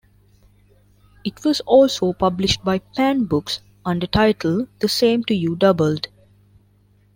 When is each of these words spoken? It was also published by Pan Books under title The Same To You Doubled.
It 1.23 1.45
was 1.45 1.59
also 1.61 2.13
published 2.13 2.63
by 2.63 2.79
Pan 2.79 3.25
Books 3.25 3.59
under 3.85 4.07
title 4.07 4.67
The 4.79 4.89
Same 4.89 5.23
To 5.25 5.35
You 5.35 5.55
Doubled. 5.55 6.07